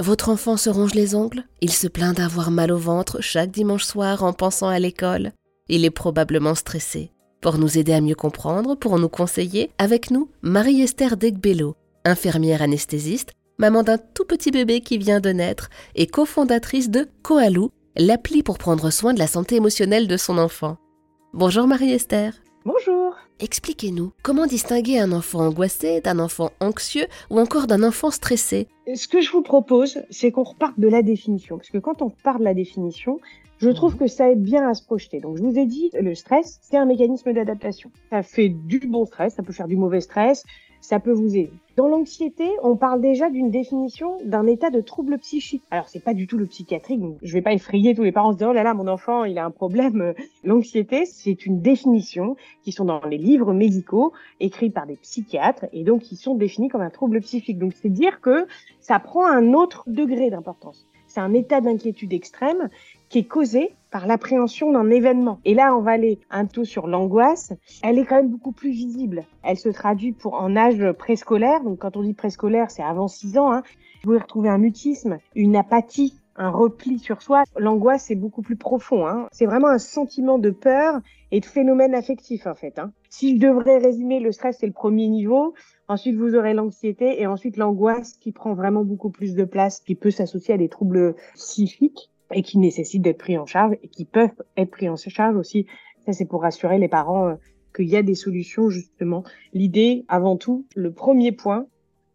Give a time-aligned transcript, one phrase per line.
[0.00, 1.44] Votre enfant se ronge les ongles?
[1.60, 5.30] Il se plaint d'avoir mal au ventre chaque dimanche soir en pensant à l'école
[5.68, 7.12] Il est probablement stressé.
[7.40, 13.34] Pour nous aider à mieux comprendre, pour nous conseiller, avec nous, Marie-Esther Degbello, infirmière anesthésiste,
[13.58, 18.58] maman d'un tout petit bébé qui vient de naître et cofondatrice de Koalou, l'appli pour
[18.58, 20.76] prendre soin de la santé émotionnelle de son enfant.
[21.34, 22.32] Bonjour Marie-Esther.
[22.64, 23.14] Bonjour.
[23.40, 28.68] Expliquez-nous, comment distinguer un enfant angoissé d'un enfant anxieux ou encore d'un enfant stressé?
[28.94, 31.56] Ce que je vous propose, c'est qu'on reparte de la définition.
[31.56, 33.18] Parce que quand on part de la définition,
[33.58, 35.18] je trouve que ça aide bien à se projeter.
[35.18, 37.90] Donc, je vous ai dit, le stress, c'est un mécanisme d'adaptation.
[38.10, 40.44] Ça fait du bon stress, ça peut faire du mauvais stress,
[40.80, 41.50] ça peut vous aider.
[41.76, 45.62] Dans l'anxiété, on parle déjà d'une définition d'un état de trouble psychique.
[45.70, 48.28] Alors, c'est pas du tout le psychiatrique, donc je vais pas effrayer tous les parents
[48.28, 50.14] en se disant, oh là là, mon enfant, il a un problème.
[50.44, 55.84] L'anxiété, c'est une définition qui sont dans les livres médicaux écrits par des psychiatres et
[55.84, 57.58] donc qui sont définis comme un trouble psychique.
[57.58, 58.46] Donc, c'est dire que
[58.80, 60.86] ça prend un autre degré d'importance.
[61.06, 62.68] C'est un état d'inquiétude extrême
[63.08, 65.38] qui est causé par l'appréhension d'un événement.
[65.44, 67.52] Et là, on va aller un peu sur l'angoisse.
[67.84, 69.24] Elle est quand même beaucoup plus visible.
[69.44, 71.62] Elle se traduit pour en âge préscolaire.
[71.62, 73.52] Donc, quand on dit préscolaire, c'est avant 6 ans.
[73.52, 73.62] Hein.
[74.02, 77.44] Vous pouvez retrouver un mutisme, une apathie, un repli sur soi.
[77.56, 79.06] L'angoisse, c'est beaucoup plus profond.
[79.06, 79.28] Hein.
[79.32, 82.78] C'est vraiment un sentiment de peur et de phénomène affectif, en fait.
[82.78, 82.92] Hein.
[83.10, 85.54] Si je devrais résumer, le stress, c'est le premier niveau.
[85.88, 89.94] Ensuite, vous aurez l'anxiété et ensuite l'angoisse qui prend vraiment beaucoup plus de place, qui
[89.94, 94.04] peut s'associer à des troubles psychiques et qui nécessitent d'être pris en charge et qui
[94.04, 95.66] peuvent être pris en charge aussi.
[96.06, 97.34] Ça, c'est pour rassurer les parents euh,
[97.74, 99.24] qu'il y a des solutions, justement.
[99.52, 101.66] L'idée, avant tout, le premier point,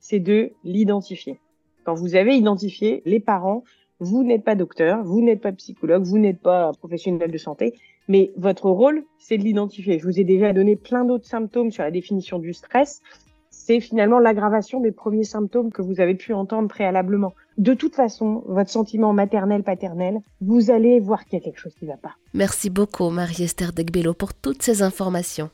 [0.00, 1.40] c'est de l'identifier.
[1.84, 3.62] Quand vous avez identifié les parents,
[4.00, 7.74] vous n'êtes pas docteur, vous n'êtes pas psychologue, vous n'êtes pas professionnel de santé,
[8.08, 9.98] mais votre rôle, c'est de l'identifier.
[9.98, 13.00] Je vous ai déjà donné plein d'autres symptômes sur la définition du stress
[13.66, 17.34] c'est finalement l'aggravation des premiers symptômes que vous avez pu entendre préalablement.
[17.58, 21.84] De toute façon, votre sentiment maternel-paternel, vous allez voir qu'il y a quelque chose qui
[21.84, 22.14] ne va pas.
[22.32, 25.50] Merci beaucoup, Marie-Esther Degbello, pour toutes ces informations.